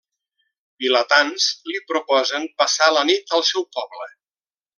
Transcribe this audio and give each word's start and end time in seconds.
Vilatans 0.85 1.45
li 1.73 1.81
proposen 1.91 2.49
passar 2.63 2.89
la 2.97 3.05
nit 3.11 3.37
al 3.39 3.47
seu 3.51 3.69
poble. 3.79 4.11